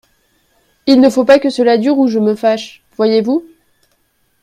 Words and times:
Il 0.87 0.99
ne 0.99 1.11
faut 1.11 1.25
pas 1.25 1.37
que 1.37 1.51
cela 1.51 1.77
dure 1.77 1.99
Ou 1.99 2.07
je 2.07 2.17
me 2.17 2.33
fâche, 2.33 2.81
voyez-vous! 2.97 3.47